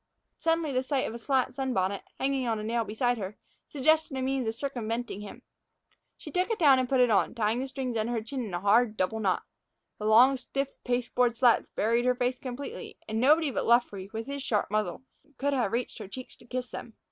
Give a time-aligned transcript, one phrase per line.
[0.39, 4.21] Suddenly the sight of a slat sunbonnet, hanging on a nail beside her, suggested a
[4.23, 5.43] means of circumventing him.
[6.17, 8.51] She took it down and put it on, tying the strings under her chin in
[8.55, 9.43] a hard double knot.
[9.99, 14.41] The long, stiff pasteboard slats buried her face completely, and nobody but Luffree, with his
[14.41, 15.03] sharp muzzle,
[15.37, 16.95] could have reached her cheeks to kiss them.